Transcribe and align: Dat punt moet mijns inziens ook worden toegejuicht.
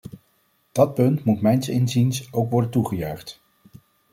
Dat 0.71 0.93
punt 0.93 1.23
moet 1.23 1.41
mijns 1.41 1.69
inziens 1.69 2.33
ook 2.33 2.49
worden 2.49 2.69
toegejuicht. 2.71 3.41